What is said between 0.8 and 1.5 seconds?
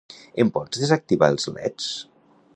desactivar els